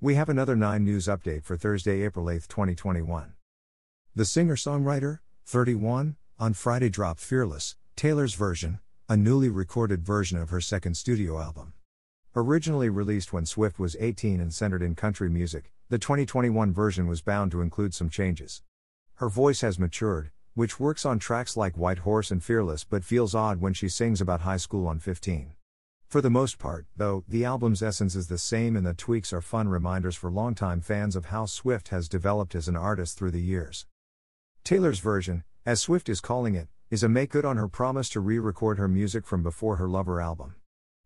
[0.00, 3.32] We have another 9 news update for Thursday, April 8, 2021.
[4.14, 8.78] The singer songwriter, 31, on Friday dropped Fearless, Taylor's version,
[9.08, 11.72] a newly recorded version of her second studio album.
[12.36, 17.20] Originally released when Swift was 18 and centered in country music, the 2021 version was
[17.20, 18.62] bound to include some changes.
[19.14, 23.34] Her voice has matured, which works on tracks like White Horse and Fearless but feels
[23.34, 25.54] odd when she sings about high school on 15.
[26.08, 29.42] For the most part, though, the album's essence is the same and the tweaks are
[29.42, 33.42] fun reminders for longtime fans of how Swift has developed as an artist through the
[33.42, 33.84] years.
[34.64, 38.20] Taylor's version, as Swift is calling it, is a make good on her promise to
[38.20, 40.54] re record her music from before her Lover album.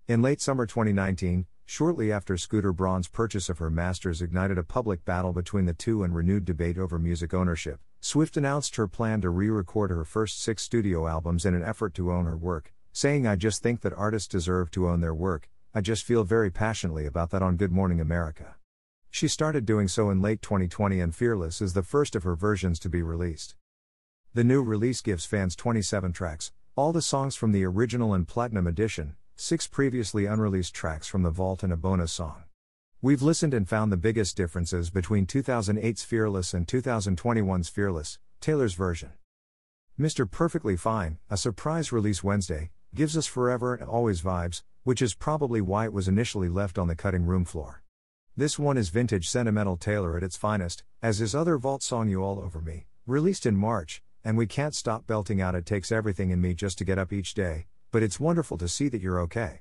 [0.06, 5.05] In late summer 2019, shortly after Scooter Braun's purchase of her masters ignited a public
[5.05, 9.30] battle between the two and renewed debate over music ownership, Swift announced her plan to
[9.30, 13.26] re record her first six studio albums in an effort to own her work, saying,
[13.26, 17.06] I just think that artists deserve to own their work, I just feel very passionately
[17.06, 18.56] about that on Good Morning America.
[19.10, 22.78] She started doing so in late 2020, and Fearless is the first of her versions
[22.80, 23.54] to be released.
[24.34, 28.66] The new release gives fans 27 tracks, all the songs from the original and platinum
[28.66, 32.44] edition, six previously unreleased tracks from the vault, and a bonus song.
[33.02, 39.12] We've listened and found the biggest differences between 2008's Fearless and 2021's Fearless, Taylor's version.
[39.98, 40.30] Mr.
[40.30, 45.60] Perfectly Fine, a surprise release Wednesday, gives us forever and always vibes, which is probably
[45.60, 47.82] why it was initially left on the cutting room floor.
[48.36, 52.22] This one is vintage sentimental Taylor at its finest, as is other vault song You
[52.22, 56.30] All Over Me, released in March, and we can't stop belting out It Takes Everything
[56.30, 59.20] in Me just to get up each day, but it's wonderful to see that you're
[59.20, 59.60] okay.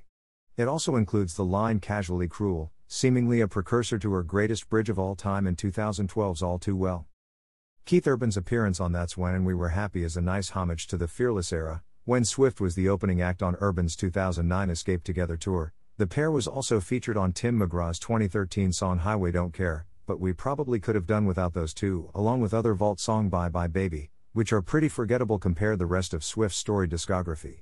[0.56, 4.98] It also includes the line Casually Cruel, seemingly a precursor to her greatest bridge of
[4.98, 7.06] all time in 2012's All Too Well.
[7.86, 10.96] Keith Urban's appearance on That's When and We Were Happy is a nice homage to
[10.96, 15.72] the Fearless era, when Swift was the opening act on Urban's 2009 Escape Together tour,
[15.98, 20.32] the pair was also featured on Tim McGraw's 2013 song Highway Don't Care, but we
[20.32, 24.10] probably could have done without those two, along with other Vault song Bye Bye Baby,
[24.32, 27.60] which are pretty forgettable compared to the rest of Swift's story discography.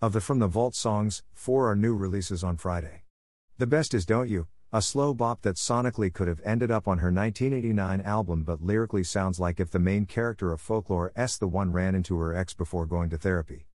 [0.00, 3.02] Of the From the Vault songs, four are new releases on Friday.
[3.58, 6.98] The best is Don't You, a slow bop that sonically could have ended up on
[6.98, 11.48] her 1989 album but lyrically sounds like if the main character of Folklore S the
[11.48, 13.66] one ran into her ex before going to therapy.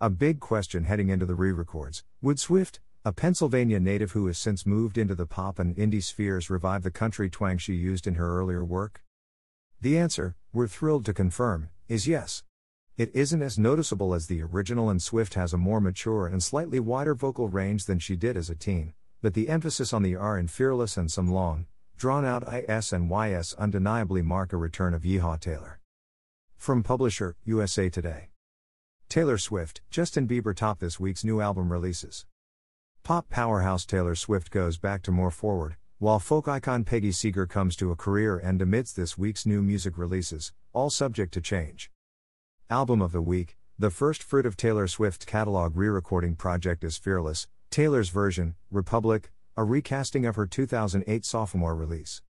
[0.00, 4.38] A big question heading into the re records would Swift, a Pennsylvania native who has
[4.38, 8.14] since moved into the pop and indie spheres, revive the country twang she used in
[8.14, 9.02] her earlier work?
[9.82, 12.44] The answer, we're thrilled to confirm, is yes.
[12.96, 16.80] It isn't as noticeable as the original, and Swift has a more mature and slightly
[16.80, 20.38] wider vocal range than she did as a teen, but the emphasis on the R
[20.38, 21.64] in Fearless and some long,
[21.96, 25.80] drawn out IS and YS undeniably mark a return of Yeehaw Taylor.
[26.58, 28.28] From publisher, USA Today.
[29.08, 32.26] Taylor Swift, Justin Bieber top this week's new album releases.
[33.02, 37.76] Pop powerhouse Taylor Swift goes back to more forward, while folk icon Peggy Seeger comes
[37.76, 41.90] to a career end amidst this week's new music releases, all subject to change.
[42.68, 46.98] Album of the Week The first fruit of Taylor Swift's catalog re recording project is
[46.98, 52.22] Fearless, Taylor's version, Republic, a recasting of her 2008 sophomore release.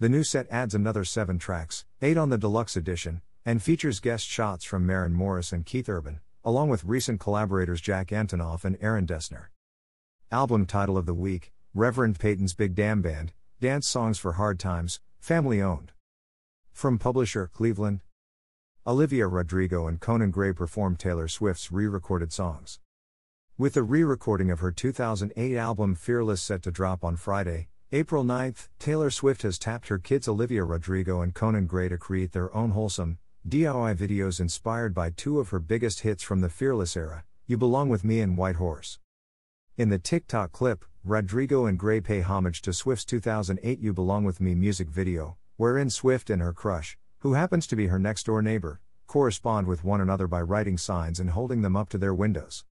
[0.00, 4.26] The new set adds another seven tracks, eight on the deluxe edition, and features guest
[4.26, 9.06] shots from Maren Morris and Keith Urban, along with recent collaborators Jack Antonoff and Aaron
[9.06, 9.50] Dessner.
[10.32, 14.98] Album title of the week Reverend Peyton's Big Damn Band, Dance Songs for Hard Times,
[15.20, 15.92] family owned.
[16.72, 18.00] From publisher Cleveland.
[18.84, 22.80] Olivia Rodrigo and Conan Gray performed Taylor Swift's re recorded songs.
[23.60, 28.22] With the re recording of her 2008 album Fearless set to drop on Friday, April
[28.22, 32.54] 9th, Taylor Swift has tapped her kids Olivia Rodrigo and Conan Gray to create their
[32.54, 37.24] own wholesome, DIY videos inspired by two of her biggest hits from the Fearless era
[37.48, 39.00] You Belong With Me and White Horse.
[39.76, 44.40] In the TikTok clip, Rodrigo and Gray pay homage to Swift's 2008 You Belong With
[44.40, 48.40] Me music video, wherein Swift and her crush, who happens to be her next door
[48.40, 52.64] neighbor, correspond with one another by writing signs and holding them up to their windows.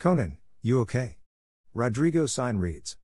[0.00, 1.18] Conan, you okay?
[1.74, 2.96] Rodrigo's sign reads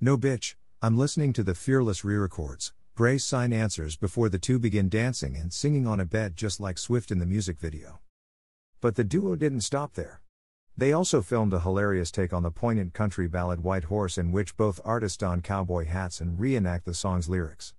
[0.00, 2.72] No bitch, I'm listening to the Fearless re records.
[2.96, 6.76] Gray's sign answers before the two begin dancing and singing on a bed just like
[6.76, 8.00] Swift in the music video.
[8.80, 10.22] But the duo didn't stop there.
[10.76, 14.56] They also filmed a hilarious take on the poignant country ballad White Horse, in which
[14.56, 17.74] both artists don cowboy hats and reenact the song's lyrics.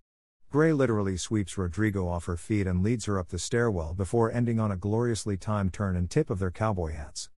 [0.50, 4.62] Gray literally sweeps Rodrigo off her feet and leads her up the stairwell before ending
[4.62, 7.30] on a gloriously timed turn and tip of their cowboy hats.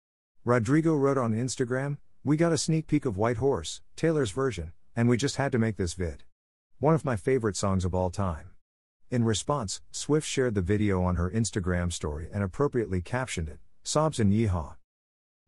[0.44, 5.08] Rodrigo wrote on Instagram, We got a sneak peek of White Horse, Taylor's version, and
[5.08, 6.24] we just had to make this vid.
[6.80, 8.50] One of my favorite songs of all time.
[9.08, 14.18] In response, Swift shared the video on her Instagram story and appropriately captioned it, Sobs
[14.18, 14.74] and Yeehaw.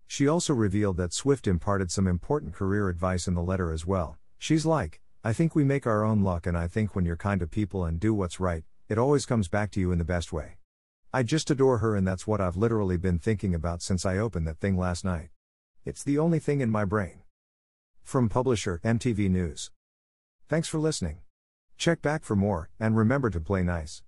[0.07, 4.17] She also revealed that Swift imparted some important career advice in the letter as well.
[4.39, 7.41] She's like, I think we make our own luck, and I think when you're kind
[7.41, 10.33] to people and do what's right, it always comes back to you in the best
[10.33, 10.59] way.
[11.15, 14.49] I just adore her, and that's what I've literally been thinking about since I opened
[14.49, 15.29] that thing last night.
[15.85, 17.23] It's the only thing in my brain.
[18.03, 19.71] From publisher MTV News.
[20.49, 21.19] Thanks for listening.
[21.79, 24.03] Check back for more, and remember to play nice.